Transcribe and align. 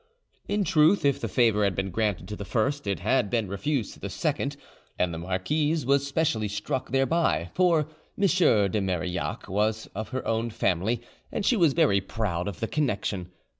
In 0.47 0.63
truth, 0.63 1.05
if 1.05 1.21
the 1.21 1.27
favour 1.27 1.63
had 1.63 1.75
been 1.75 1.91
granted 1.91 2.27
to 2.29 2.35
the 2.35 2.43
first, 2.43 2.87
it 2.87 3.01
had 3.01 3.29
been 3.29 3.47
refused 3.47 3.93
to 3.93 3.99
the 3.99 4.09
second, 4.09 4.57
and 4.97 5.13
the 5.13 5.19
marquise 5.19 5.85
was 5.85 6.07
specially 6.07 6.47
struck 6.47 6.89
thereby, 6.89 7.51
for 7.53 7.81
M. 8.17 8.25
de 8.71 8.81
Marillac 8.81 9.47
was 9.47 9.87
of 9.93 10.09
her 10.09 10.27
own 10.27 10.49
family, 10.49 11.01
and 11.31 11.45
she 11.45 11.55
was 11.55 11.73
very 11.73 12.01
proud 12.01 12.47
of 12.47 12.61
the 12.61 12.67
connection. 12.67 13.29